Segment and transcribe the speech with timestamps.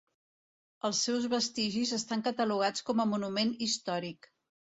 [0.87, 4.29] Els seus vestigis estan catalogats com a monument històric.